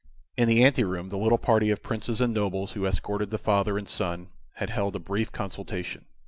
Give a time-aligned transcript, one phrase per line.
[0.35, 3.87] In the anteroom the little party of Princes and nobles who escorted the father and
[3.87, 6.05] son had held a brief consultation.